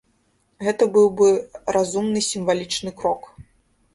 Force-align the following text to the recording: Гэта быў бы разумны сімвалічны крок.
Гэта 0.67 0.85
быў 0.95 1.07
бы 1.19 1.27
разумны 1.77 2.19
сімвалічны 2.29 2.91
крок. 3.03 3.29